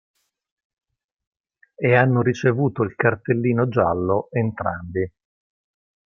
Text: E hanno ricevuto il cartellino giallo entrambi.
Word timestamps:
E 1.77 1.95
hanno 1.95 2.23
ricevuto 2.23 2.81
il 2.81 2.95
cartellino 2.95 3.67
giallo 3.67 4.29
entrambi. 4.31 5.07